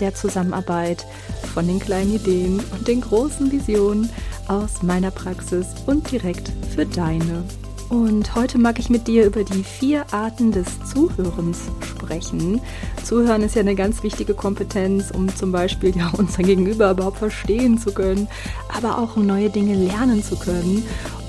[0.00, 1.06] der Zusammenarbeit,
[1.54, 4.10] von den kleinen Ideen und den großen Visionen
[4.48, 7.44] aus meiner Praxis und direkt für deine.
[7.90, 12.60] Und heute mag ich mit dir über die vier Arten des Zuhörens sprechen.
[13.02, 17.78] Zuhören ist ja eine ganz wichtige Kompetenz, um zum Beispiel ja unser Gegenüber überhaupt verstehen
[17.78, 18.28] zu können,
[18.68, 20.84] aber auch um neue Dinge lernen zu können.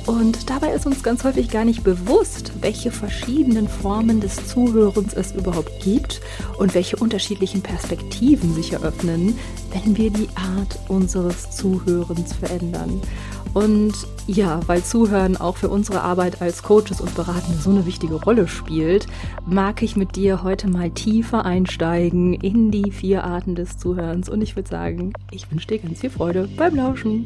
[0.05, 5.33] Und dabei ist uns ganz häufig gar nicht bewusst, welche verschiedenen Formen des Zuhörens es
[5.33, 6.21] überhaupt gibt
[6.57, 9.37] und welche unterschiedlichen Perspektiven sich eröffnen,
[9.71, 13.01] wenn wir die Art unseres Zuhörens verändern.
[13.53, 13.93] Und
[14.27, 18.47] ja, weil Zuhören auch für unsere Arbeit als Coaches und Beratende so eine wichtige Rolle
[18.47, 19.07] spielt,
[19.45, 24.29] mag ich mit dir heute mal tiefer einsteigen in die vier Arten des Zuhörens.
[24.29, 27.25] Und ich würde sagen, ich wünsche dir ganz viel Freude beim Lauschen.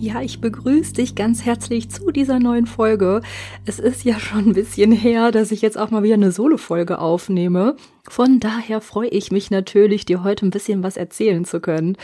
[0.00, 3.20] Ja, ich begrüße dich ganz herzlich zu dieser neuen Folge.
[3.66, 6.98] Es ist ja schon ein bisschen her, dass ich jetzt auch mal wieder eine Solo-Folge
[6.98, 7.76] aufnehme.
[8.08, 11.98] Von daher freue ich mich natürlich, dir heute ein bisschen was erzählen zu können.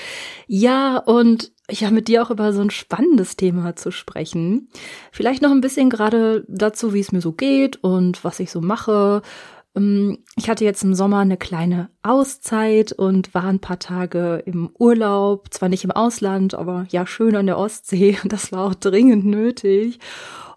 [0.46, 4.68] Ja, und ja, mit dir auch über so ein spannendes Thema zu sprechen.
[5.10, 8.60] Vielleicht noch ein bisschen gerade dazu, wie es mir so geht und was ich so
[8.60, 9.22] mache
[10.36, 15.52] ich hatte jetzt im Sommer eine kleine Auszeit und war ein paar Tage im Urlaub,
[15.52, 18.18] zwar nicht im Ausland, aber ja schön an der Ostsee.
[18.24, 19.98] Das war auch dringend nötig.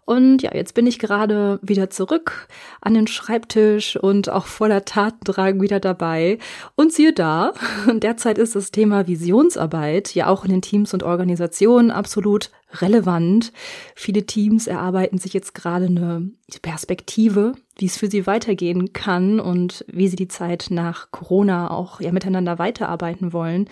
[0.09, 2.47] Und ja, jetzt bin ich gerade wieder zurück
[2.81, 6.39] an den Schreibtisch und auch voller Tatendrang wieder dabei.
[6.73, 7.53] Und siehe da,
[7.93, 12.50] derzeit ist das Thema Visionsarbeit ja auch in den Teams und Organisationen absolut
[12.81, 13.53] relevant.
[13.94, 16.31] Viele Teams erarbeiten sich jetzt gerade eine
[16.63, 22.01] Perspektive, wie es für sie weitergehen kann und wie sie die Zeit nach Corona auch
[22.01, 23.69] ja miteinander weiterarbeiten wollen.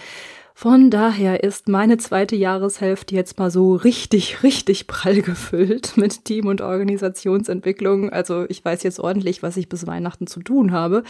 [0.60, 6.48] Von daher ist meine zweite Jahreshälfte jetzt mal so richtig, richtig prall gefüllt mit Team-
[6.48, 8.10] und Organisationsentwicklung.
[8.10, 11.04] Also ich weiß jetzt ordentlich, was ich bis Weihnachten zu tun habe.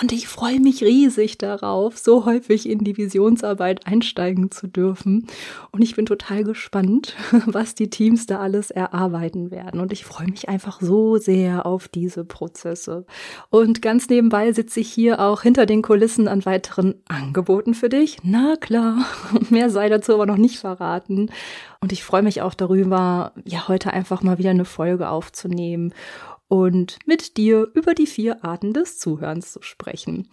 [0.00, 5.26] Und ich freue mich riesig darauf, so häufig in die Visionsarbeit einsteigen zu dürfen.
[5.72, 7.16] Und ich bin total gespannt,
[7.46, 9.80] was die Teams da alles erarbeiten werden.
[9.80, 13.06] Und ich freue mich einfach so sehr auf diese Prozesse.
[13.50, 18.18] Und ganz nebenbei sitze ich hier auch hinter den Kulissen an weiteren Angeboten für dich.
[18.22, 18.83] Na klar
[19.50, 21.30] Mehr sei dazu aber noch nicht verraten.
[21.80, 25.92] Und ich freue mich auch darüber, ja, heute einfach mal wieder eine Folge aufzunehmen
[26.48, 30.28] und mit dir über die vier Arten des Zuhörens zu sprechen.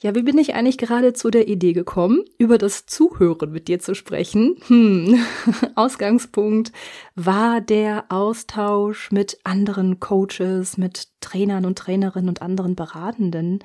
[0.00, 3.78] Ja, wie bin ich eigentlich gerade zu der Idee gekommen, über das Zuhören mit dir
[3.80, 4.56] zu sprechen?
[4.68, 5.18] Hm.
[5.74, 6.72] Ausgangspunkt
[7.14, 13.58] war der Austausch mit anderen Coaches, mit Trainern und Trainerinnen und anderen Beratenden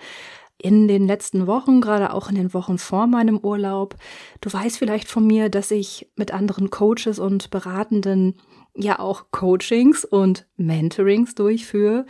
[0.62, 3.96] in den letzten Wochen, gerade auch in den Wochen vor meinem Urlaub.
[4.42, 8.36] Du weißt vielleicht von mir, dass ich mit anderen Coaches und Beratenden
[8.76, 12.06] ja auch Coachings und Mentorings durchführe.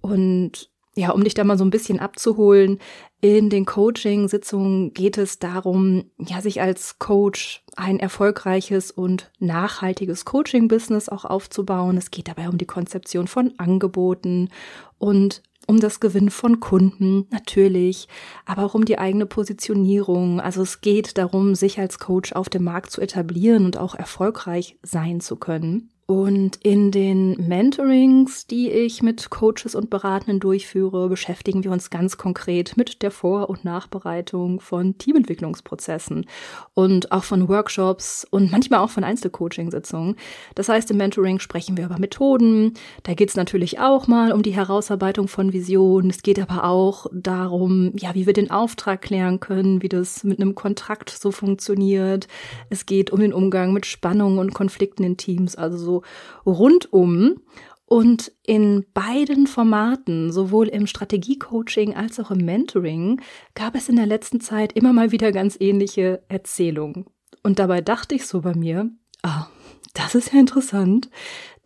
[0.00, 2.78] Und ja, um dich da mal so ein bisschen abzuholen,
[3.22, 11.08] in den Coaching-Sitzungen geht es darum, ja, sich als Coach ein erfolgreiches und nachhaltiges Coaching-Business
[11.08, 11.96] auch aufzubauen.
[11.96, 14.50] Es geht dabei um die Konzeption von Angeboten
[14.98, 18.08] und um das Gewinn von Kunden, natürlich,
[18.44, 20.40] aber auch um die eigene Positionierung.
[20.40, 24.76] Also es geht darum, sich als Coach auf dem Markt zu etablieren und auch erfolgreich
[24.82, 25.91] sein zu können.
[26.12, 32.18] Und in den Mentorings, die ich mit Coaches und Beratenden durchführe, beschäftigen wir uns ganz
[32.18, 36.26] konkret mit der Vor- und Nachbereitung von Teamentwicklungsprozessen
[36.74, 40.16] und auch von Workshops und manchmal auch von Einzelcoaching-Sitzungen.
[40.54, 42.74] Das heißt, im Mentoring sprechen wir über Methoden.
[43.04, 46.10] Da geht es natürlich auch mal um die Herausarbeitung von Visionen.
[46.10, 50.42] Es geht aber auch darum, ja, wie wir den Auftrag klären können, wie das mit
[50.42, 52.28] einem Kontrakt so funktioniert.
[52.68, 56.01] Es geht um den Umgang mit Spannungen und Konflikten in Teams, also so
[56.46, 57.40] rundum.
[57.84, 63.20] Und in beiden Formaten, sowohl im Strategiecoaching als auch im Mentoring,
[63.54, 67.04] gab es in der letzten Zeit immer mal wieder ganz ähnliche Erzählungen.
[67.42, 68.90] Und dabei dachte ich so bei mir,
[69.22, 69.48] ah,
[69.94, 71.10] das ist ja interessant,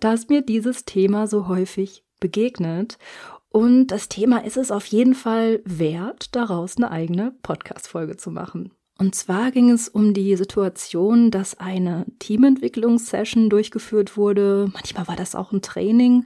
[0.01, 2.99] dass mir dieses Thema so häufig begegnet.
[3.51, 8.73] Und das Thema ist es auf jeden Fall wert, daraus eine eigene Podcast-Folge zu machen.
[8.99, 14.71] Und zwar ging es um die Situation, dass eine Teamentwicklungssession durchgeführt wurde.
[14.73, 16.25] Manchmal war das auch ein Training.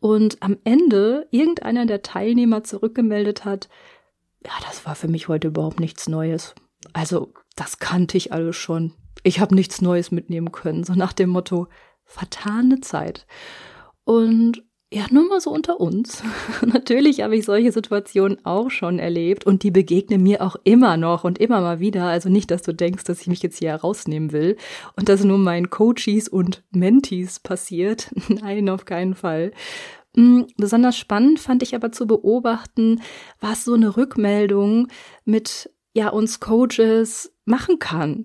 [0.00, 3.68] Und am Ende irgendeiner der Teilnehmer zurückgemeldet hat,
[4.44, 6.54] ja, das war für mich heute überhaupt nichts Neues.
[6.92, 8.94] Also, das kannte ich alles schon.
[9.22, 11.68] Ich habe nichts Neues mitnehmen können, so nach dem Motto,
[12.04, 13.26] vertane Zeit.
[14.04, 16.22] Und ja, nur mal so unter uns.
[16.66, 21.22] Natürlich habe ich solche Situationen auch schon erlebt und die begegnen mir auch immer noch
[21.22, 22.06] und immer mal wieder.
[22.06, 24.56] Also nicht, dass du denkst, dass ich mich jetzt hier herausnehmen will
[24.96, 28.10] und dass nur meinen Coaches und Mentees passiert.
[28.28, 29.52] Nein, auf keinen Fall.
[30.16, 33.00] Hm, besonders spannend fand ich aber zu beobachten,
[33.38, 34.88] was so eine Rückmeldung
[35.24, 38.24] mit ja uns Coaches machen kann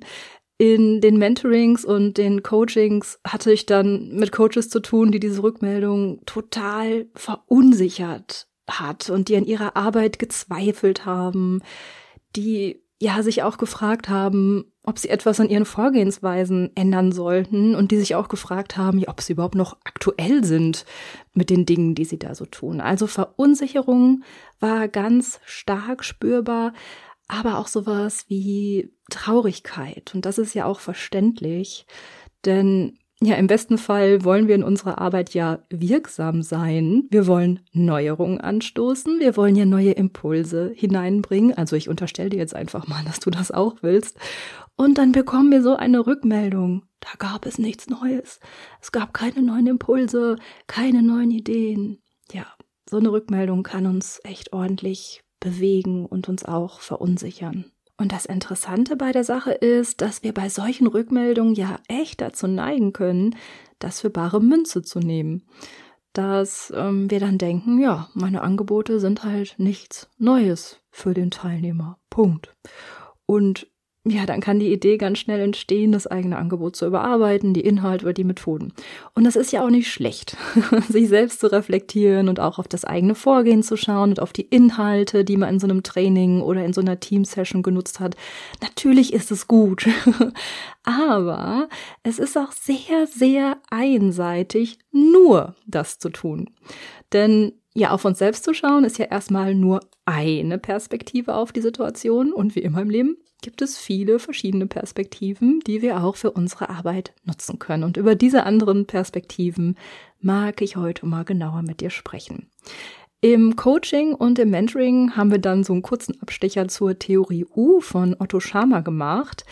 [0.57, 5.43] in den Mentorings und den Coachings hatte ich dann mit Coaches zu tun, die diese
[5.43, 11.61] Rückmeldung total verunsichert hat und die an ihrer Arbeit gezweifelt haben,
[12.35, 17.91] die ja sich auch gefragt haben, ob sie etwas an ihren Vorgehensweisen ändern sollten und
[17.91, 20.85] die sich auch gefragt haben, ob sie überhaupt noch aktuell sind
[21.33, 22.79] mit den Dingen, die sie da so tun.
[22.79, 24.23] Also Verunsicherung
[24.59, 26.73] war ganz stark spürbar,
[27.27, 30.13] aber auch sowas wie Traurigkeit.
[30.13, 31.85] Und das ist ja auch verständlich,
[32.45, 37.07] denn ja, im besten Fall wollen wir in unserer Arbeit ja wirksam sein.
[37.09, 39.19] Wir wollen Neuerungen anstoßen.
[39.21, 41.53] Wir wollen ja neue Impulse hineinbringen.
[41.53, 44.17] Also ich unterstelle dir jetzt einfach mal, dass du das auch willst.
[44.75, 46.83] Und dann bekommen wir so eine Rückmeldung.
[46.99, 48.41] Da gab es nichts Neues.
[48.81, 50.35] Es gab keine neuen Impulse,
[50.67, 52.01] keine neuen Ideen.
[52.33, 52.45] Ja,
[52.89, 57.65] so eine Rückmeldung kann uns echt ordentlich bewegen und uns auch verunsichern.
[57.97, 62.47] Und das Interessante bei der Sache ist, dass wir bei solchen Rückmeldungen ja echt dazu
[62.47, 63.35] neigen können,
[63.79, 65.43] das für bare Münze zu nehmen.
[66.11, 71.99] Dass ähm, wir dann denken, ja, meine Angebote sind halt nichts Neues für den Teilnehmer.
[72.09, 72.53] Punkt.
[73.25, 73.67] Und
[74.07, 78.05] ja, dann kann die Idee ganz schnell entstehen, das eigene Angebot zu überarbeiten, die Inhalte
[78.05, 78.71] oder die Methoden.
[79.15, 80.37] Und das ist ja auch nicht schlecht,
[80.89, 84.43] sich selbst zu reflektieren und auch auf das eigene Vorgehen zu schauen und auf die
[84.43, 88.15] Inhalte, die man in so einem Training oder in so einer Team-Session genutzt hat.
[88.61, 89.87] Natürlich ist es gut,
[90.83, 91.67] aber
[92.03, 96.51] es ist auch sehr, sehr einseitig, nur das zu tun.
[97.11, 101.61] Denn ja, auf uns selbst zu schauen, ist ja erstmal nur eine Perspektive auf die
[101.61, 106.31] Situation und wie immer im Leben gibt es viele verschiedene Perspektiven, die wir auch für
[106.31, 107.83] unsere Arbeit nutzen können.
[107.83, 109.77] Und über diese anderen Perspektiven
[110.19, 112.49] mag ich heute mal genauer mit dir sprechen.
[113.21, 117.81] Im Coaching und im Mentoring haben wir dann so einen kurzen Abstecher zur Theorie U
[117.81, 119.45] von Otto Schama gemacht.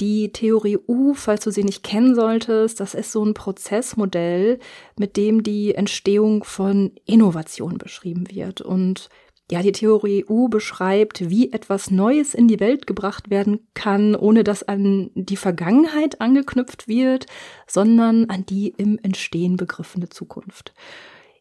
[0.00, 4.58] Die Theorie U, falls du sie nicht kennen solltest, das ist so ein Prozessmodell,
[4.98, 8.62] mit dem die Entstehung von Innovation beschrieben wird.
[8.62, 9.10] Und
[9.50, 14.42] ja, die Theorie U beschreibt, wie etwas Neues in die Welt gebracht werden kann, ohne
[14.42, 17.26] dass an die Vergangenheit angeknüpft wird,
[17.66, 20.72] sondern an die im Entstehen begriffene Zukunft.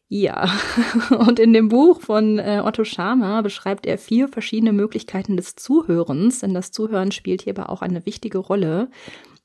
[0.10, 0.52] Ja,
[1.18, 6.40] und in dem Buch von äh, Otto Schama beschreibt er vier verschiedene Möglichkeiten des Zuhörens,
[6.40, 8.90] denn das Zuhören spielt hierbei auch eine wichtige Rolle.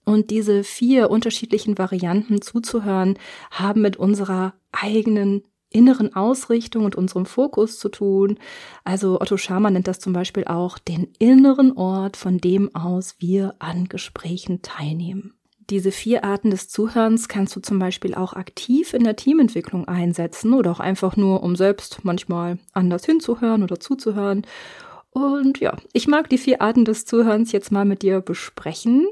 [0.04, 3.18] Und diese vier unterschiedlichen Varianten zuzuhören
[3.50, 8.38] haben mit unserer eigenen inneren Ausrichtung und unserem Fokus zu tun.
[8.84, 13.54] Also Otto Schama nennt das zum Beispiel auch den inneren Ort, von dem aus wir
[13.58, 15.34] an Gesprächen teilnehmen.
[15.70, 20.54] Diese vier Arten des Zuhörens kannst du zum Beispiel auch aktiv in der Teamentwicklung einsetzen
[20.54, 24.46] oder auch einfach nur, um selbst manchmal anders hinzuhören oder zuzuhören
[25.10, 29.06] und ja, ich mag die vier Arten des Zuhörens jetzt mal mit dir besprechen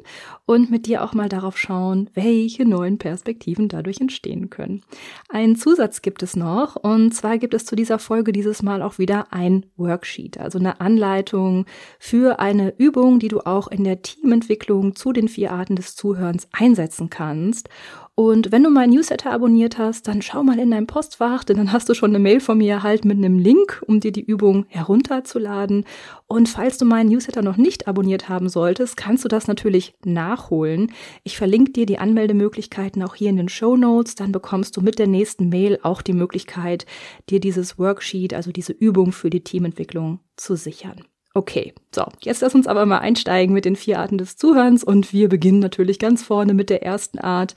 [0.44, 4.82] und mit dir auch mal darauf schauen, welche neuen Perspektiven dadurch entstehen können.
[5.30, 8.98] Einen Zusatz gibt es noch und zwar gibt es zu dieser Folge dieses Mal auch
[8.98, 11.64] wieder ein Worksheet, also eine Anleitung
[11.98, 16.46] für eine Übung, die du auch in der Teamentwicklung zu den vier Arten des Zuhörens
[16.52, 17.70] einsetzen kannst.
[18.18, 21.70] Und wenn du meinen Newsletter abonniert hast, dann schau mal in dein Postfach, denn dann
[21.70, 24.64] hast du schon eine Mail von mir erhalten mit einem Link, um dir die Übung
[24.68, 25.84] herunterzuladen.
[26.26, 30.92] Und falls du meinen Newsletter noch nicht abonniert haben solltest, kannst du das natürlich nachholen.
[31.24, 34.14] Ich verlinke dir die Anmeldemöglichkeiten auch hier in den Show Notes.
[34.14, 36.86] Dann bekommst du mit der nächsten Mail auch die Möglichkeit,
[37.28, 41.04] dir dieses Worksheet, also diese Übung für die Teamentwicklung zu sichern.
[41.36, 45.12] Okay, so, jetzt lass uns aber mal einsteigen mit den vier Arten des Zuhörens und
[45.12, 47.54] wir beginnen natürlich ganz vorne mit der ersten Art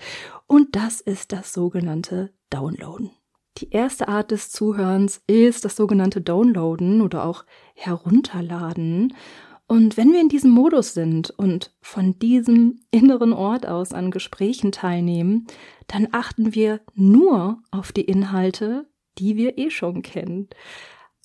[0.47, 3.11] und das ist das sogenannte Downloaden.
[3.57, 9.13] Die erste Art des Zuhörens ist das sogenannte Downloaden oder auch Herunterladen.
[9.65, 14.73] Und wenn wir in diesem Modus sind und von diesem inneren Ort aus an Gesprächen
[14.73, 15.47] teilnehmen,
[15.87, 20.49] dann achten wir nur auf die Inhalte, die wir eh schon kennen.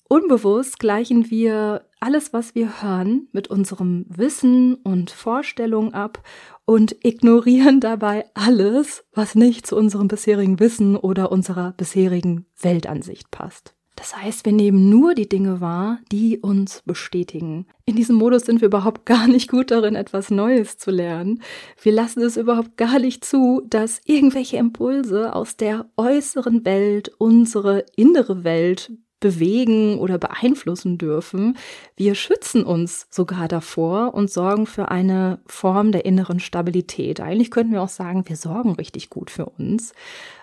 [0.07, 6.21] Unbewusst gleichen wir alles, was wir hören, mit unserem Wissen und Vorstellung ab
[6.63, 13.73] und ignorieren dabei alles, was nicht zu unserem bisherigen Wissen oder unserer bisherigen Weltansicht passt.
[13.95, 17.65] Das heißt, wir nehmen nur die Dinge wahr, die uns bestätigen.
[17.85, 21.41] In diesem Modus sind wir überhaupt gar nicht gut darin, etwas Neues zu lernen.
[21.81, 27.83] Wir lassen es überhaupt gar nicht zu, dass irgendwelche Impulse aus der äußeren Welt unsere
[27.95, 28.91] innere Welt
[29.25, 31.57] bewegen oder beeinflussen dürfen.
[31.97, 37.19] Wir schützen uns sogar davor und sorgen für eine Form der inneren Stabilität.
[37.21, 39.93] Eigentlich könnten wir auch sagen, wir sorgen richtig gut für uns.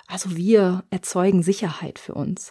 [0.08, 2.50] Also wir erzeugen Sicherheit für uns.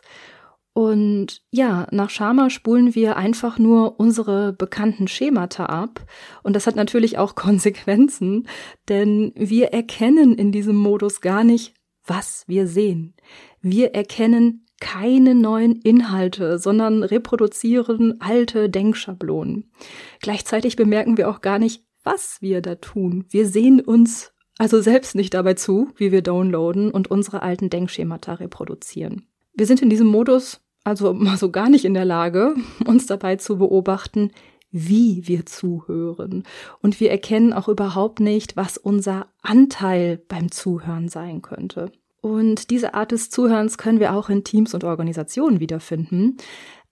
[0.72, 6.00] Und ja, nach Schama spulen wir einfach nur unsere bekannten Schemata ab.
[6.44, 8.48] Und das hat natürlich auch Konsequenzen,
[8.88, 11.74] denn wir erkennen in diesem Modus gar nicht,
[12.06, 13.16] was wir sehen.
[13.60, 19.72] Wir erkennen keine neuen Inhalte, sondern reproduzieren alte Denkschablonen.
[20.20, 23.24] Gleichzeitig bemerken wir auch gar nicht, was wir da tun.
[23.30, 28.34] Wir sehen uns also selbst nicht dabei zu, wie wir downloaden und unsere alten Denkschemata
[28.34, 29.28] reproduzieren.
[29.54, 33.36] Wir sind in diesem Modus also mal so gar nicht in der Lage, uns dabei
[33.38, 34.32] zu beobachten,
[34.72, 36.44] wie wir zuhören.
[36.82, 41.92] Und wir erkennen auch überhaupt nicht, was unser Anteil beim Zuhören sein könnte.
[42.22, 46.38] Und diese Art des Zuhörens können wir auch in Teams und Organisationen wiederfinden.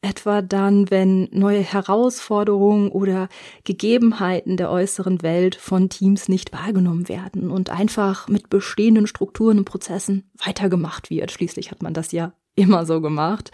[0.02, 3.28] Etwa dann, wenn neue Herausforderungen oder
[3.66, 9.66] Gegebenheiten der äußeren Welt von Teams nicht wahrgenommen werden und einfach mit bestehenden Strukturen und
[9.66, 11.32] Prozessen weitergemacht wird.
[11.32, 13.52] Schließlich hat man das ja immer so gemacht.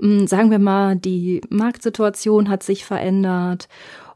[0.00, 3.68] Hm, sagen wir mal, die Marktsituation hat sich verändert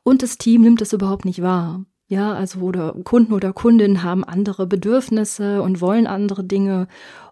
[0.02, 1.84] und das Team nimmt es überhaupt nicht wahr.
[2.08, 6.88] Ja, also oder Kunden oder Kundinnen haben andere Bedürfnisse und wollen andere Dinge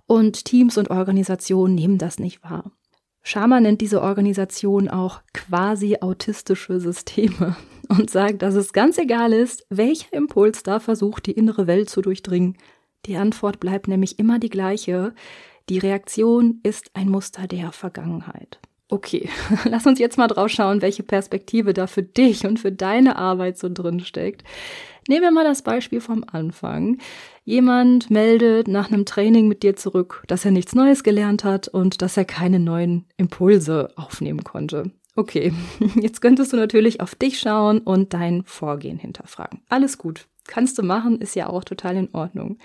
[0.06, 2.70] und Teams und Organisationen nehmen das nicht wahr.
[3.22, 7.56] Schama nennt diese Organisation auch quasi autistische Systeme
[7.88, 12.02] und sagt, dass es ganz egal ist, welcher Impuls da versucht, die innere Welt zu
[12.02, 12.56] durchdringen.
[13.06, 15.14] Die Antwort bleibt nämlich immer die gleiche.
[15.70, 18.60] Die Reaktion ist ein Muster der Vergangenheit.
[18.88, 19.28] Okay,
[19.64, 23.58] lass uns jetzt mal drauf schauen, welche Perspektive da für dich und für deine Arbeit
[23.58, 24.44] so drin steckt.
[25.08, 26.98] Nehmen wir mal das Beispiel vom Anfang.
[27.44, 32.02] Jemand meldet nach einem Training mit dir zurück, dass er nichts Neues gelernt hat und
[32.02, 34.90] dass er keine neuen Impulse aufnehmen konnte.
[35.14, 35.52] Okay,
[35.94, 39.62] jetzt könntest du natürlich auf dich schauen und dein Vorgehen hinterfragen.
[39.68, 42.58] Alles gut, kannst du machen, ist ja auch total in Ordnung.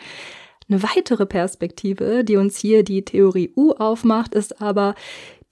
[0.67, 4.95] Eine weitere Perspektive, die uns hier die Theorie U aufmacht, ist aber,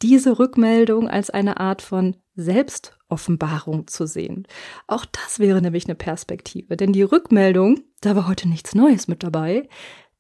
[0.02, 4.48] diese Rückmeldung als eine Art von Selbstoffenbarung zu sehen.
[4.88, 9.24] Auch das wäre nämlich eine Perspektive, denn die Rückmeldung, da war heute nichts Neues mit
[9.24, 9.68] dabei,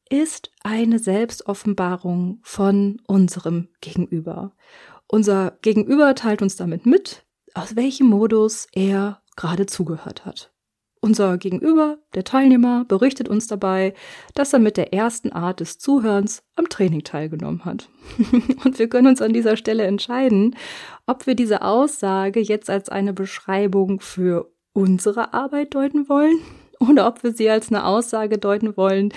[0.09, 4.53] ist eine Selbstoffenbarung von unserem Gegenüber.
[5.07, 10.51] Unser Gegenüber teilt uns damit mit, aus welchem Modus er gerade zugehört hat.
[11.01, 13.93] Unser Gegenüber, der Teilnehmer, berichtet uns dabei,
[14.33, 17.89] dass er mit der ersten Art des Zuhörens am Training teilgenommen hat.
[18.65, 20.57] Und wir können uns an dieser Stelle entscheiden,
[21.05, 26.39] ob wir diese Aussage jetzt als eine Beschreibung für unsere Arbeit deuten wollen
[26.79, 29.13] oder ob wir sie als eine Aussage deuten wollen,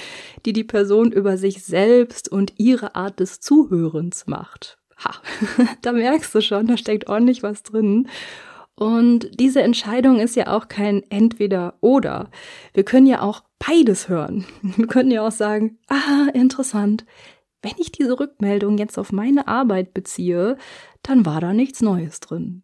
[0.47, 4.79] die die Person über sich selbst und ihre Art des Zuhörens macht.
[5.05, 5.15] Ha,
[5.83, 8.09] da merkst du schon, da steckt ordentlich was drin.
[8.77, 12.31] Und diese Entscheidung ist ja auch kein entweder oder.
[12.75, 14.47] Wir können ja auch beides hören.
[14.63, 17.05] Wir können ja auch sagen, ah, interessant.
[17.61, 20.57] Wenn ich diese Rückmeldung jetzt auf meine Arbeit beziehe,
[21.03, 22.63] dann war da nichts Neues drin.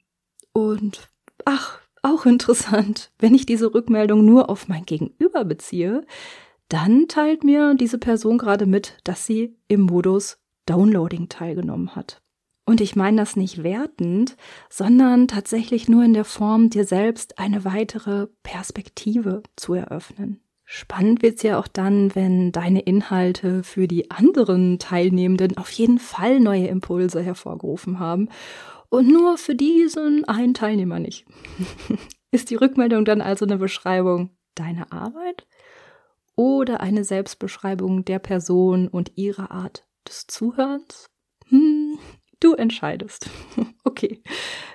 [0.52, 1.08] Und
[1.44, 3.12] ach, auch interessant.
[3.18, 6.04] Wenn ich diese Rückmeldung nur auf mein Gegenüber beziehe,
[6.68, 12.20] dann teilt mir diese Person gerade mit, dass sie im Modus Downloading teilgenommen hat.
[12.68, 14.36] Und ich meine das nicht wertend,
[14.68, 20.42] sondern tatsächlich nur in der Form, dir selbst eine weitere Perspektive zu eröffnen.
[20.66, 26.40] Spannend wird's ja auch dann, wenn deine Inhalte für die anderen Teilnehmenden auf jeden Fall
[26.40, 28.28] neue Impulse hervorgerufen haben
[28.90, 31.24] und nur für diesen einen Teilnehmer nicht.
[32.32, 35.46] Ist die Rückmeldung dann also eine Beschreibung deiner Arbeit
[36.36, 41.08] oder eine Selbstbeschreibung der Person und ihrer Art des Zuhörens?
[41.46, 41.98] Hm,
[42.40, 43.28] Du entscheidest.
[43.84, 44.22] Okay,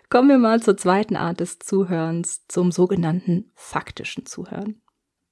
[0.09, 4.81] kommen wir mal zur zweiten Art des Zuhörens, zum sogenannten faktischen Zuhören.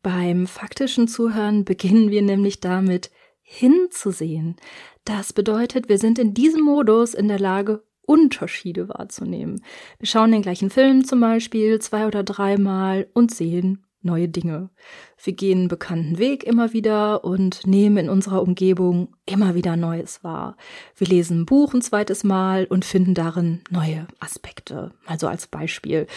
[0.03, 3.09] Beim faktischen Zuhören beginnen wir nämlich damit,
[3.41, 4.55] hinzusehen.
[5.03, 9.63] Das bedeutet, wir sind in diesem Modus in der Lage, Unterschiede wahrzunehmen.
[9.99, 14.69] Wir schauen den gleichen Film zum Beispiel zwei oder dreimal und sehen neue Dinge.
[15.23, 20.23] Wir gehen einen bekannten Weg immer wieder und nehmen in unserer Umgebung immer wieder Neues
[20.23, 20.57] wahr.
[20.95, 24.91] Wir lesen ein Buch ein zweites Mal und finden darin neue Aspekte.
[25.07, 26.07] Mal so als Beispiel.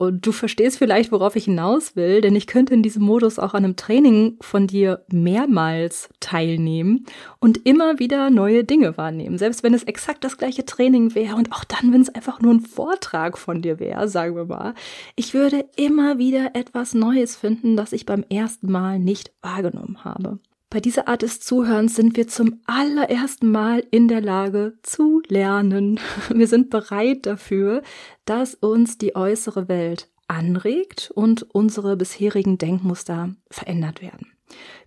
[0.00, 3.52] Und du verstehst vielleicht, worauf ich hinaus will, denn ich könnte in diesem Modus auch
[3.52, 7.04] an einem Training von dir mehrmals teilnehmen
[7.38, 9.36] und immer wieder neue Dinge wahrnehmen.
[9.36, 12.54] Selbst wenn es exakt das gleiche Training wäre und auch dann, wenn es einfach nur
[12.54, 14.74] ein Vortrag von dir wäre, sagen wir mal.
[15.16, 20.40] Ich würde immer wieder etwas Neues finden, das ich beim ersten Mal nicht wahrgenommen habe.
[20.70, 25.98] Bei dieser Art des Zuhörens sind wir zum allerersten Mal in der Lage zu lernen.
[26.32, 27.82] Wir sind bereit dafür,
[28.24, 34.29] dass uns die äußere Welt anregt und unsere bisherigen Denkmuster verändert werden.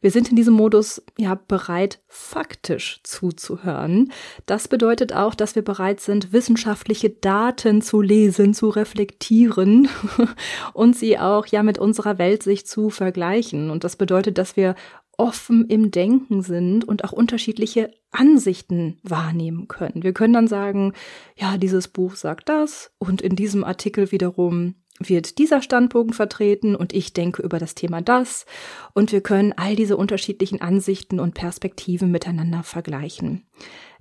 [0.02, 4.12] Wir sind in diesem Modus ja bereit, faktisch zuzuhören.
[4.46, 9.88] Das bedeutet auch, dass wir bereit sind, wissenschaftliche Daten zu lesen, zu reflektieren
[10.74, 13.70] und sie auch ja mit unserer Weltsicht zu vergleichen.
[13.70, 14.76] Und das bedeutet, dass wir
[15.18, 20.04] offen im Denken sind und auch unterschiedliche Ansichten wahrnehmen können.
[20.04, 20.94] Wir können dann sagen,
[21.36, 26.94] ja, dieses Buch sagt das und in diesem Artikel wiederum wird dieser Standpunkt vertreten und
[26.94, 28.46] ich denke über das Thema das
[28.94, 33.44] und wir können all diese unterschiedlichen Ansichten und Perspektiven miteinander vergleichen.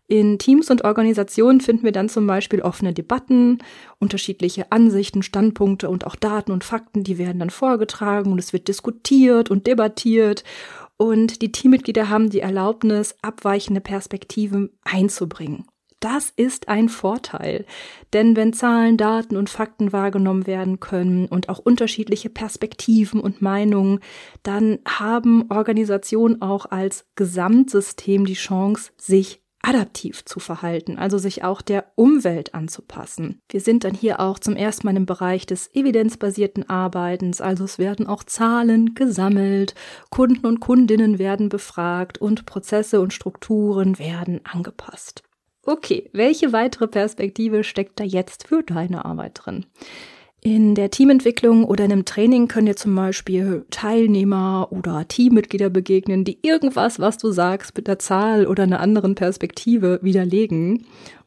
[0.09, 3.59] In Teams und Organisationen finden wir dann zum Beispiel offene Debatten,
[3.99, 8.69] unterschiedliche Ansichten, Standpunkte und auch Daten und Fakten, die werden dann vorgetragen und es wird
[8.69, 10.45] diskutiert und debattiert
[10.99, 15.65] und die Teammitglieder haben die Erlaubnis, abweichende Perspektiven einzubringen.
[16.03, 17.65] Das ist ein Vorteil,
[18.13, 24.01] denn wenn Zahlen, Daten und Fakten wahrgenommen werden können und auch unterschiedliche Perspektiven und Meinungen,
[24.43, 31.63] dann haben Organisationen auch als Gesamtsystem die Chance, sich adaptiv zu verhalten, also sich auch
[31.63, 33.41] der Umwelt anzupassen.
[33.49, 37.79] Wir sind dann hier auch zum ersten Mal im Bereich des evidenzbasierten Arbeitens, also es
[37.79, 39.77] werden auch Zahlen gesammelt,
[40.11, 45.23] Kunden und Kundinnen werden befragt und Prozesse und Strukturen werden angepasst.
[45.65, 49.65] Okay, welche weitere Perspektive steckt da jetzt für deine Arbeit drin?
[50.45, 56.25] In der Teamentwicklung oder in einem Training können dir zum Beispiel Teilnehmer oder Teammitglieder begegnen,
[56.25, 60.85] die irgendwas, was du sagst, mit einer Zahl oder einer anderen Perspektive widerlegen.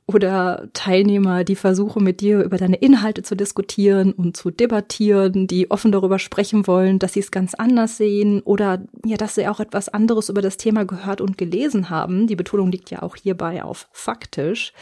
[0.08, 5.72] Oder Teilnehmer, die versuchen mit dir über deine Inhalte zu diskutieren und zu debattieren, die
[5.72, 9.60] offen darüber sprechen wollen, dass sie es ganz anders sehen oder ja, dass sie auch
[9.60, 12.28] etwas anderes über das Thema gehört und gelesen haben.
[12.28, 14.74] Die Betonung liegt ja auch hierbei auf faktisch.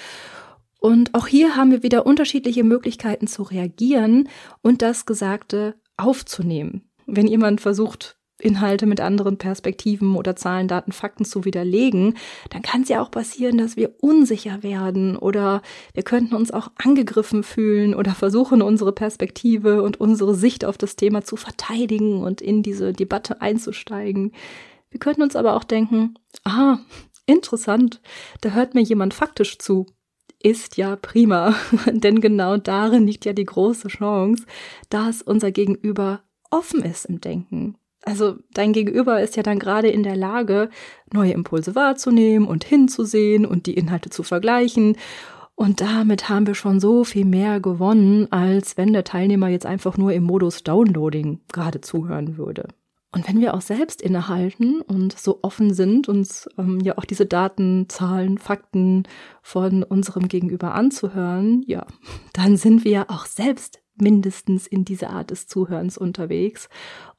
[0.81, 4.27] Und auch hier haben wir wieder unterschiedliche Möglichkeiten zu reagieren
[4.61, 6.89] und das Gesagte aufzunehmen.
[7.05, 12.15] Wenn jemand versucht, Inhalte mit anderen Perspektiven oder Zahlen, Daten, Fakten zu widerlegen,
[12.49, 15.61] dann kann es ja auch passieren, dass wir unsicher werden oder
[15.93, 20.95] wir könnten uns auch angegriffen fühlen oder versuchen, unsere Perspektive und unsere Sicht auf das
[20.95, 24.31] Thema zu verteidigen und in diese Debatte einzusteigen.
[24.89, 26.79] Wir könnten uns aber auch denken, ah,
[27.25, 28.01] interessant,
[28.41, 29.85] da hört mir jemand faktisch zu
[30.43, 31.55] ist ja prima,
[31.91, 34.45] denn genau darin liegt ja die große Chance,
[34.89, 37.77] dass unser Gegenüber offen ist im Denken.
[38.05, 40.69] Also dein Gegenüber ist ja dann gerade in der Lage,
[41.13, 44.97] neue Impulse wahrzunehmen und hinzusehen und die Inhalte zu vergleichen.
[45.55, 49.97] Und damit haben wir schon so viel mehr gewonnen, als wenn der Teilnehmer jetzt einfach
[49.97, 52.67] nur im Modus Downloading gerade zuhören würde.
[53.13, 57.27] Und wenn wir auch selbst innehalten und so offen sind, uns ähm, ja auch diese
[57.27, 59.03] Daten, Zahlen, Fakten
[59.43, 61.85] von unserem Gegenüber anzuhören, ja,
[62.33, 66.69] dann sind wir ja auch selbst mindestens in dieser Art des Zuhörens unterwegs.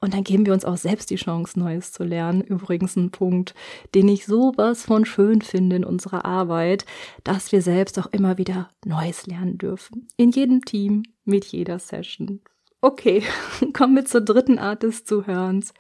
[0.01, 2.43] Und dann geben wir uns auch selbst die Chance, Neues zu lernen.
[2.43, 3.55] Übrigens ein Punkt,
[3.95, 6.85] den ich sowas von schön finde in unserer Arbeit,
[7.23, 10.09] dass wir selbst auch immer wieder Neues lernen dürfen.
[10.17, 12.41] In jedem Team, mit jeder Session.
[12.81, 13.23] Okay,
[13.73, 15.73] kommen wir zur dritten Art des Zuhörens,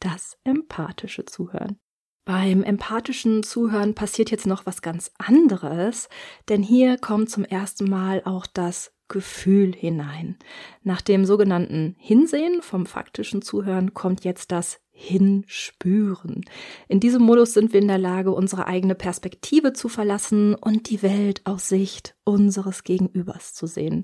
[0.00, 1.78] das empathische Zuhören.
[2.24, 6.08] Beim empathischen Zuhören passiert jetzt noch was ganz anderes,
[6.48, 10.36] denn hier kommt zum ersten Mal auch das Gefühl hinein.
[10.82, 16.44] Nach dem sogenannten Hinsehen vom faktischen Zuhören kommt jetzt das Hinspüren.
[16.88, 21.02] In diesem Modus sind wir in der Lage, unsere eigene Perspektive zu verlassen und die
[21.02, 24.02] Welt aus Sicht unseres Gegenübers zu sehen.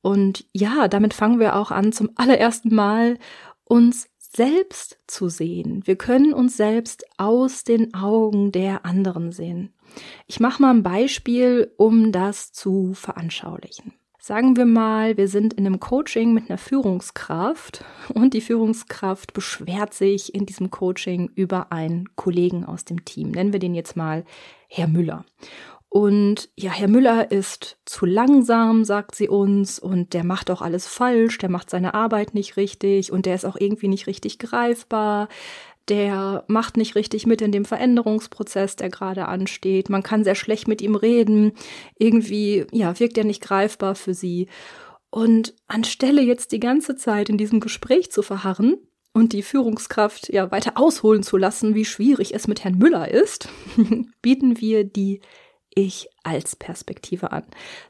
[0.00, 3.18] Und ja, damit fangen wir auch an, zum allerersten Mal
[3.64, 5.86] uns selbst zu sehen.
[5.86, 9.74] Wir können uns selbst aus den Augen der anderen sehen.
[10.26, 13.97] Ich mache mal ein Beispiel, um das zu veranschaulichen.
[14.20, 19.94] Sagen wir mal, wir sind in einem Coaching mit einer Führungskraft und die Führungskraft beschwert
[19.94, 23.30] sich in diesem Coaching über einen Kollegen aus dem Team.
[23.30, 24.24] Nennen wir den jetzt mal
[24.66, 25.24] Herr Müller.
[25.88, 30.86] Und ja, Herr Müller ist zu langsam, sagt sie uns, und der macht auch alles
[30.86, 35.28] falsch, der macht seine Arbeit nicht richtig und der ist auch irgendwie nicht richtig greifbar.
[35.88, 39.88] Der macht nicht richtig mit in dem Veränderungsprozess, der gerade ansteht.
[39.88, 41.52] Man kann sehr schlecht mit ihm reden.
[41.98, 44.48] Irgendwie, ja, wirkt er nicht greifbar für sie.
[45.10, 48.76] Und anstelle jetzt die ganze Zeit in diesem Gespräch zu verharren,
[49.18, 53.48] und die Führungskraft ja weiter ausholen zu lassen, wie schwierig es mit Herrn Müller ist,
[54.22, 55.20] bieten wir die
[55.74, 57.44] Ich als Perspektive an.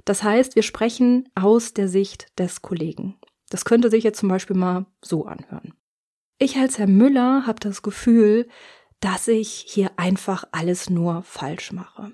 [0.05, 3.17] Das heißt, wir sprechen aus der Sicht des Kollegen.
[3.51, 5.75] Das könnte sich jetzt zum Beispiel mal so anhören.
[6.39, 8.49] Ich als Herr Müller habe das Gefühl,
[9.01, 12.13] dass ich hier einfach alles nur falsch mache.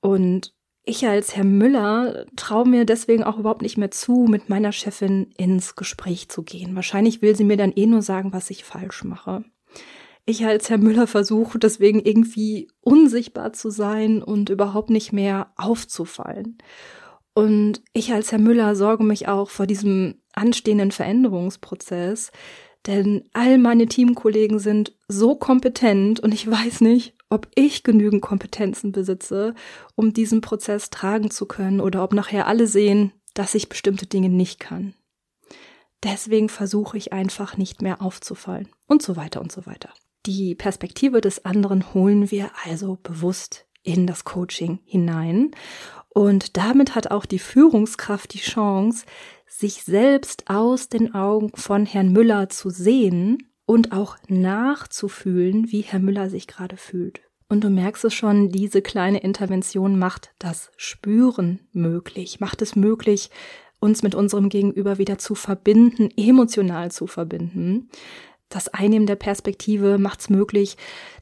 [0.00, 4.70] Und ich als Herr Müller traue mir deswegen auch überhaupt nicht mehr zu, mit meiner
[4.70, 6.76] Chefin ins Gespräch zu gehen.
[6.76, 9.44] Wahrscheinlich will sie mir dann eh nur sagen, was ich falsch mache.
[10.24, 16.58] Ich als Herr Müller versuche deswegen irgendwie unsichtbar zu sein und überhaupt nicht mehr aufzufallen.
[17.34, 22.30] Und ich als Herr Müller sorge mich auch vor diesem anstehenden Veränderungsprozess,
[22.86, 28.92] denn all meine Teamkollegen sind so kompetent und ich weiß nicht, ob ich genügend Kompetenzen
[28.92, 29.54] besitze,
[29.96, 34.28] um diesen Prozess tragen zu können oder ob nachher alle sehen, dass ich bestimmte Dinge
[34.28, 34.94] nicht kann.
[36.04, 39.90] Deswegen versuche ich einfach nicht mehr aufzufallen und so weiter und so weiter.
[40.24, 45.52] Die Perspektive des anderen holen wir also bewusst in das Coaching hinein
[46.16, 49.04] und damit hat auch die Führungskraft die Chance,
[49.46, 56.00] sich selbst aus den Augen von Herrn Müller zu sehen und auch nachzufühlen, wie Herr
[56.00, 57.20] Müller sich gerade fühlt.
[57.48, 63.30] Und du merkst es schon, diese kleine Intervention macht das Spüren möglich, macht es möglich,
[63.78, 67.88] uns mit unserem Gegenüber wieder zu verbinden, emotional zu verbinden.
[68.48, 70.76] Das Einnehmen der Perspektive macht es möglich,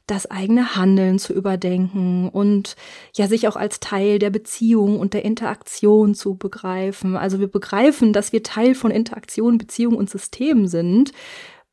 [0.07, 2.75] das eigene Handeln zu überdenken und
[3.15, 7.17] ja sich auch als Teil der Beziehung und der Interaktion zu begreifen.
[7.17, 11.11] Also wir begreifen, dass wir Teil von Interaktion, Beziehung und System sind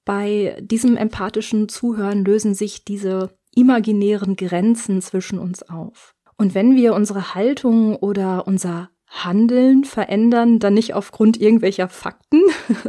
[0.05, 6.15] bei diesem empathischen Zuhören lösen sich diese imaginären Grenzen zwischen uns auf.
[6.37, 12.43] Und wenn wir unsere Haltung oder unser Handeln verändern, dann nicht aufgrund irgendwelcher Fakten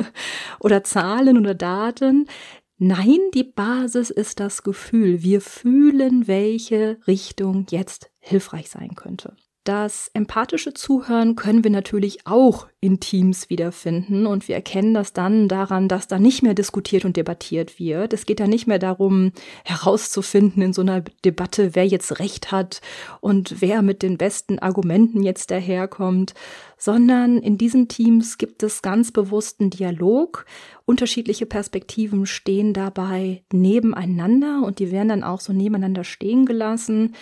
[0.60, 2.28] oder Zahlen oder Daten.
[2.78, 5.22] Nein, die Basis ist das Gefühl.
[5.22, 9.36] Wir fühlen, welche Richtung jetzt hilfreich sein könnte.
[9.64, 15.48] Das empathische Zuhören können wir natürlich auch in Teams wiederfinden und wir erkennen das dann
[15.48, 18.12] daran, dass da nicht mehr diskutiert und debattiert wird.
[18.12, 19.32] Es geht da nicht mehr darum,
[19.64, 22.82] herauszufinden in so einer Debatte, wer jetzt recht hat
[23.22, 26.34] und wer mit den besten Argumenten jetzt daherkommt,
[26.78, 30.46] sondern in diesen Teams gibt es ganz bewussten Dialog.
[30.84, 37.16] Unterschiedliche Perspektiven stehen dabei nebeneinander und die werden dann auch so nebeneinander stehen gelassen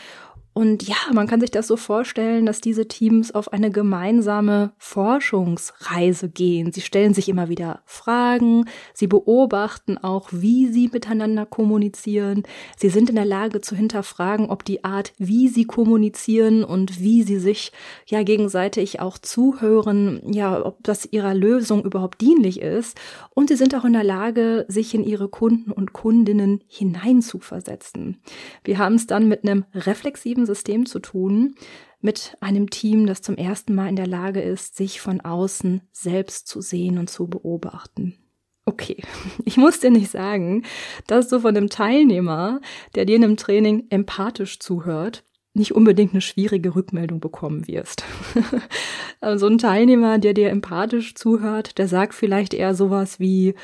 [0.54, 6.28] und ja, man kann sich das so vorstellen, dass diese Teams auf eine gemeinsame Forschungsreise
[6.28, 6.74] gehen.
[6.74, 12.44] Sie stellen sich immer wieder Fragen, sie beobachten auch, wie sie miteinander kommunizieren.
[12.76, 17.24] Sie sind in der Lage zu hinterfragen, ob die Art, wie sie kommunizieren und wie
[17.24, 17.72] sie sich
[18.06, 23.00] ja gegenseitig auch zuhören, ja, ob das ihrer Lösung überhaupt dienlich ist.
[23.34, 28.22] Und sie sind auch in der Lage, sich in ihre Kunden und Kundinnen hineinzuversetzen.
[28.66, 31.56] Wir haben es dann mit einem reflexiven kreativen System zu tun,
[32.02, 36.48] mit einem Team, das zum ersten Mal in der Lage ist, sich von außen selbst
[36.48, 38.18] zu sehen und zu beobachten.
[38.66, 39.04] Okay,
[39.46, 40.64] ich muss dir nicht sagen,
[41.08, 42.60] dass du von einem Teilnehmer,
[42.96, 45.24] der dir in einem Training empathisch zuhört,
[45.54, 48.06] nicht unbedingt eine schwierige Rückmeldung bekommen wirst.
[49.36, 53.56] so ein Teilnehmer, der dir empathisch zuhört, der sagt vielleicht eher sowas wie,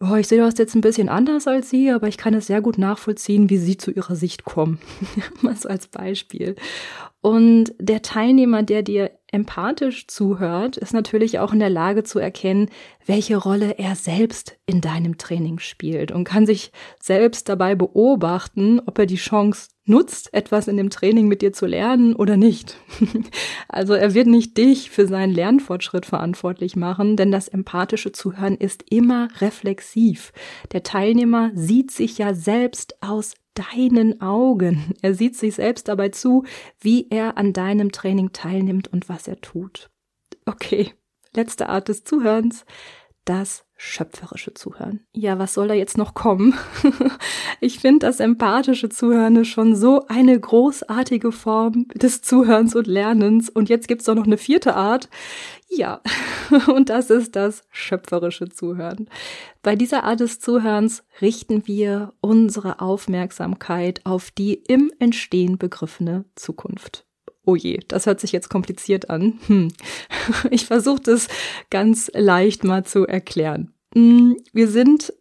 [0.00, 2.60] oh, ich sehe das jetzt ein bisschen anders als Sie, aber ich kann es sehr
[2.60, 4.78] gut nachvollziehen, wie Sie zu Ihrer Sicht kommen.
[5.40, 6.56] Mal so als Beispiel.
[7.20, 12.70] Und der Teilnehmer, der dir empathisch zuhört, ist natürlich auch in der Lage zu erkennen,
[13.04, 18.98] welche Rolle er selbst in deinem Training spielt und kann sich selbst dabei beobachten, ob
[18.98, 22.76] er die Chance nutzt, etwas in dem Training mit dir zu lernen oder nicht.
[23.68, 28.84] also er wird nicht dich für seinen Lernfortschritt verantwortlich machen, denn das empathische Zuhören ist
[28.90, 30.32] immer reflexiv.
[30.72, 34.94] Der Teilnehmer sieht sich ja selbst aus deinen Augen.
[35.02, 36.44] Er sieht sich selbst dabei zu,
[36.80, 39.90] wie er an deinem Training teilnimmt und was er tut.
[40.44, 40.92] Okay,
[41.34, 42.64] letzte Art des Zuhörens,
[43.26, 45.00] das schöpferische Zuhören.
[45.12, 46.54] Ja, was soll da jetzt noch kommen?
[47.60, 53.50] ich finde das empathische Zuhören ist schon so eine großartige Form des Zuhörens und Lernens.
[53.50, 55.10] Und jetzt gibt's doch noch eine vierte Art.
[55.68, 56.00] Ja,
[56.74, 59.08] und das ist das schöpferische Zuhören.
[59.62, 67.05] Bei dieser Art des Zuhörens richten wir unsere Aufmerksamkeit auf die im Entstehen begriffene Zukunft.
[67.46, 69.38] Oh je, das hört sich jetzt kompliziert an.
[69.46, 69.68] Hm.
[70.50, 71.28] Ich versuche das
[71.70, 73.72] ganz leicht mal zu erklären.
[73.94, 75.14] Hm, wir sind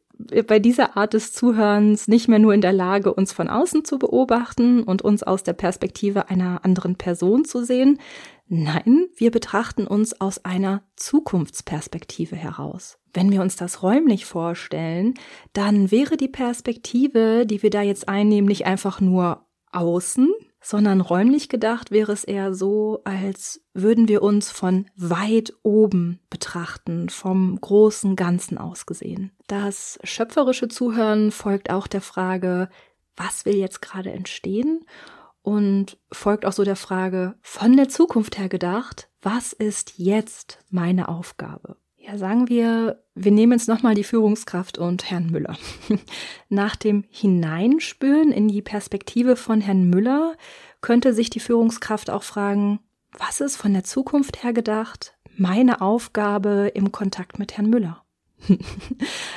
[0.47, 3.99] bei dieser Art des Zuhörens nicht mehr nur in der Lage, uns von außen zu
[3.99, 7.99] beobachten und uns aus der Perspektive einer anderen Person zu sehen.
[8.47, 12.97] Nein, wir betrachten uns aus einer Zukunftsperspektive heraus.
[13.13, 15.15] Wenn wir uns das räumlich vorstellen,
[15.53, 20.33] dann wäre die Perspektive, die wir da jetzt einnehmen, nicht einfach nur außen,
[20.65, 27.10] sondern räumlich gedacht wäre es eher so, als würden wir uns von weit oben betrachten,
[27.10, 29.32] vom großen Ganzen aus gesehen.
[29.45, 32.69] Das schöpferische Zuhören folgt auch der Frage,
[33.15, 34.84] was will jetzt gerade entstehen?
[35.43, 41.10] Und folgt auch so der Frage, von der Zukunft her gedacht, was ist jetzt meine
[41.10, 41.78] Aufgabe?
[42.05, 45.57] Ja, sagen wir, wir nehmen jetzt nochmal die Führungskraft und Herrn Müller.
[46.49, 50.35] Nach dem Hineinspüren in die Perspektive von Herrn Müller
[50.81, 52.79] könnte sich die Führungskraft auch fragen,
[53.17, 58.04] was ist von der Zukunft her gedacht meine Aufgabe im Kontakt mit Herrn Müller?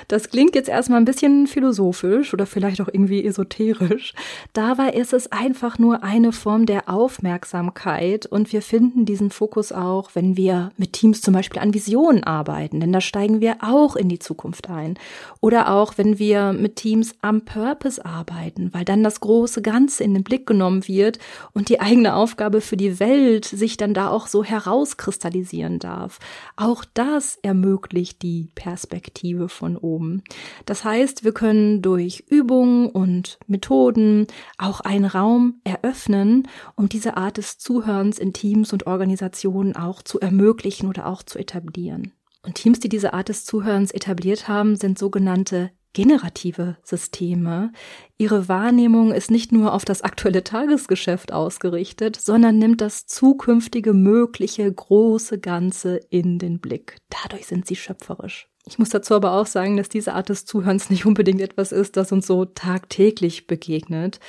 [0.08, 4.14] Das klingt jetzt erstmal ein bisschen philosophisch oder vielleicht auch irgendwie esoterisch.
[4.54, 10.10] Dabei ist es einfach nur eine Form der Aufmerksamkeit und wir finden diesen Fokus auch,
[10.14, 14.08] wenn wir mit Teams zum Beispiel an Visionen arbeiten, denn da steigen wir auch in
[14.08, 14.98] die Zukunft ein.
[15.40, 20.14] Oder auch, wenn wir mit Teams am Purpose arbeiten, weil dann das große Ganze in
[20.14, 21.18] den Blick genommen wird
[21.52, 26.18] und die eigene Aufgabe für die Welt sich dann da auch so herauskristallisieren darf.
[26.56, 30.22] Auch das ermöglicht die Perspektive Perspektive von oben.
[30.66, 37.36] Das heißt, wir können durch Übungen und Methoden auch einen Raum eröffnen, um diese Art
[37.36, 42.12] des Zuhörens in Teams und Organisationen auch zu ermöglichen oder auch zu etablieren.
[42.42, 47.72] Und Teams, die diese Art des Zuhörens etabliert haben, sind sogenannte generative Systeme.
[48.18, 54.72] Ihre Wahrnehmung ist nicht nur auf das aktuelle Tagesgeschäft ausgerichtet, sondern nimmt das zukünftige mögliche
[54.72, 56.98] große Ganze in den Blick.
[57.10, 58.48] Dadurch sind sie schöpferisch.
[58.66, 61.96] Ich muss dazu aber auch sagen, dass diese Art des Zuhörens nicht unbedingt etwas ist,
[61.96, 64.20] das uns so tagtäglich begegnet.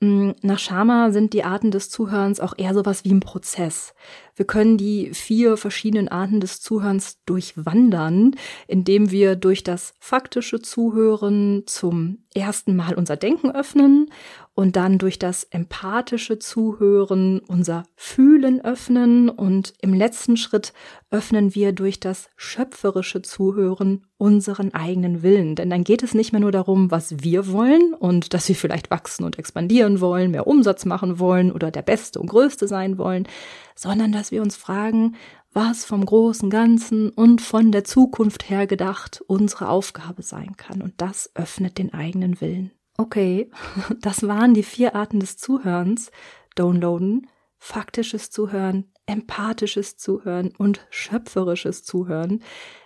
[0.00, 3.94] Mm, nach Schama sind die Arten des Zuhörens auch eher sowas wie ein Prozess.
[4.34, 8.34] Wir können die vier verschiedenen Arten des Zuhörens durchwandern,
[8.66, 14.10] indem wir durch das faktische Zuhören zum ersten Mal unser Denken öffnen
[14.54, 20.72] und dann durch das empathische Zuhören unser Fühlen öffnen und im letzten Schritt
[21.10, 25.56] öffnen wir durch das schöpferische Zuhören unseren eigenen Willen.
[25.56, 28.90] Denn dann geht es nicht mehr nur darum, was wir wollen und dass wir vielleicht
[28.90, 33.26] wachsen und expandieren wollen, mehr Umsatz machen wollen oder der Beste und Größte sein wollen,
[33.74, 35.16] sondern dass wir uns fragen,
[35.52, 40.80] was vom großen Ganzen und von der Zukunft her gedacht unsere Aufgabe sein kann.
[40.80, 42.72] Und das öffnet den eigenen Willen.
[42.96, 43.50] Okay,
[44.00, 46.10] das waren die vier Arten des Zuhörens.
[46.54, 52.42] Downloaden, faktisches Zuhören, empathisches Zuhören und schöpferisches Zuhören.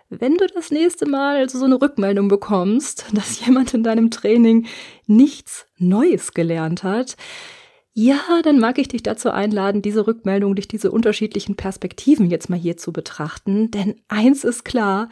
[0.08, 4.66] Wenn du das nächste Mal also so eine Rückmeldung bekommst, dass jemand in deinem Training
[5.06, 7.16] nichts Neues gelernt hat,
[7.98, 12.58] ja, dann mag ich dich dazu einladen, diese Rückmeldung durch diese unterschiedlichen Perspektiven jetzt mal
[12.58, 13.70] hier zu betrachten.
[13.70, 15.08] Denn eins ist klar,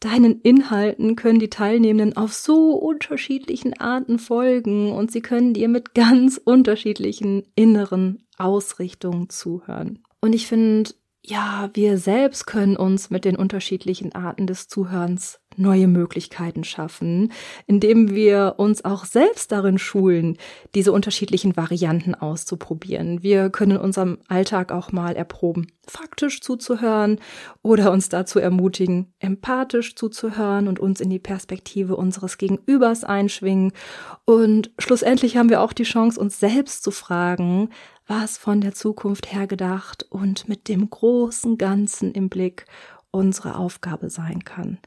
[0.00, 5.94] deinen Inhalten können die Teilnehmenden auf so unterschiedlichen Arten folgen und sie können dir mit
[5.94, 10.02] ganz unterschiedlichen inneren Ausrichtungen zuhören.
[10.22, 10.88] Und ich finde,
[11.20, 17.32] ja, wir selbst können uns mit den unterschiedlichen Arten des Zuhörens neue Möglichkeiten schaffen,
[17.66, 20.36] indem wir uns auch selbst darin schulen,
[20.74, 23.22] diese unterschiedlichen Varianten auszuprobieren.
[23.22, 27.20] Wir können unserem Alltag auch mal erproben, faktisch zuzuhören
[27.62, 33.72] oder uns dazu ermutigen, empathisch zuzuhören und uns in die Perspektive unseres Gegenübers einschwingen.
[34.24, 37.70] Und schlussendlich haben wir auch die Chance, uns selbst zu fragen,
[38.06, 42.66] was von der Zukunft her gedacht und mit dem großen Ganzen im Blick
[43.10, 44.78] unsere Aufgabe sein kann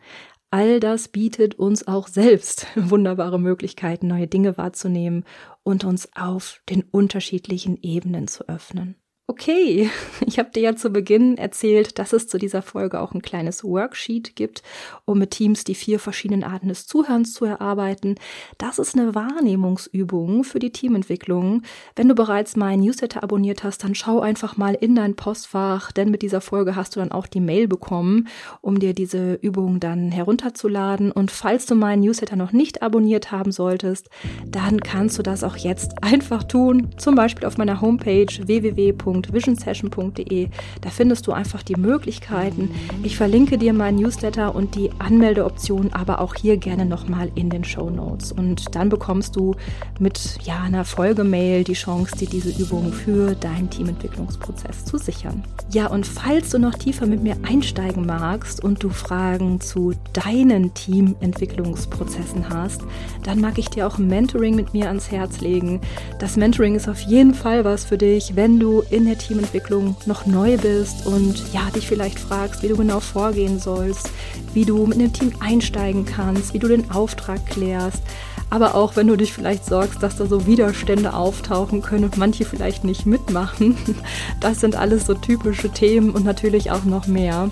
[0.51, 5.25] all das bietet uns auch selbst wunderbare Möglichkeiten, neue Dinge wahrzunehmen
[5.63, 8.95] und uns auf den unterschiedlichen Ebenen zu öffnen.
[9.27, 9.89] Okay,
[10.27, 13.63] ich habe dir ja zu Beginn erzählt, dass es zu dieser Folge auch ein kleines
[13.63, 14.61] Worksheet gibt,
[15.05, 18.15] um mit Teams die vier verschiedenen Arten des Zuhörens zu erarbeiten.
[18.59, 21.63] Das ist eine Wahrnehmungsübung für die Teamentwicklung.
[21.95, 26.11] Wenn du bereits meinen Newsletter abonniert hast, dann schau einfach mal in dein Postfach, denn
[26.11, 28.27] mit dieser Folge hast du dann auch die Mail bekommen,
[28.61, 31.11] um dir diese Übung dann herunterzuladen.
[31.11, 34.07] Und falls du meinen Newsletter noch nicht abonniert haben solltest,
[34.45, 40.49] dann kannst du das auch jetzt einfach tun, zum Beispiel auf meiner Homepage www www.visionsession.de.
[40.81, 42.71] Da findest du einfach die Möglichkeiten.
[43.03, 47.63] Ich verlinke dir meinen Newsletter und die Anmeldeoption, aber auch hier gerne nochmal in den
[47.63, 48.31] Show Notes.
[48.31, 49.55] Und dann bekommst du
[49.99, 55.43] mit ja, einer Folgemail die Chance, dir diese Übung für deinen Teamentwicklungsprozess zu sichern.
[55.71, 60.73] Ja, und falls du noch tiefer mit mir einsteigen magst und du Fragen zu deinen
[60.73, 62.81] Teamentwicklungsprozessen hast,
[63.23, 65.81] dann mag ich dir auch Mentoring mit mir ans Herz legen.
[66.19, 70.25] Das Mentoring ist auf jeden Fall was für dich, wenn du in der Teamentwicklung noch
[70.25, 74.09] neu bist und ja, dich vielleicht fragst, wie du genau vorgehen sollst,
[74.53, 78.01] wie du mit einem Team einsteigen kannst, wie du den Auftrag klärst
[78.49, 82.45] aber auch wenn du dich vielleicht sorgst, dass da so Widerstände auftauchen können und manche
[82.45, 83.77] vielleicht nicht mitmachen.
[84.39, 87.49] Das sind alles so typische Themen und natürlich auch noch mehr.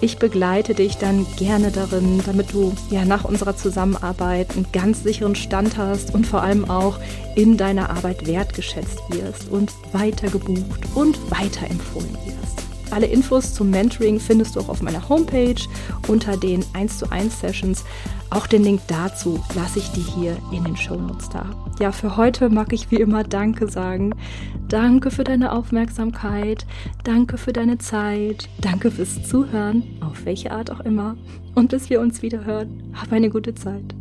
[0.00, 5.34] Ich begleite dich dann gerne darin, damit du ja nach unserer Zusammenarbeit einen ganz sicheren
[5.34, 6.98] Stand hast und vor allem auch
[7.34, 12.53] in deiner Arbeit wertgeschätzt wirst und weiter gebucht und weiterempfohlen wirst.
[12.94, 15.60] Alle Infos zum Mentoring findest du auch auf meiner Homepage
[16.06, 17.84] unter den 1 zu 1 Sessions.
[18.30, 21.44] Auch den Link dazu lasse ich dir hier in den Show Notes da.
[21.80, 24.14] Ja, für heute mag ich wie immer Danke sagen.
[24.68, 26.66] Danke für deine Aufmerksamkeit.
[27.02, 28.48] Danke für deine Zeit.
[28.60, 31.16] Danke fürs Zuhören, auf welche Art auch immer.
[31.56, 33.94] Und bis wir uns wieder hören, hab eine gute Zeit.